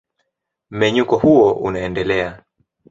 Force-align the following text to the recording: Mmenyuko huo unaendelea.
Mmenyuko 0.71 1.17
huo 1.17 1.51
unaendelea. 1.53 2.43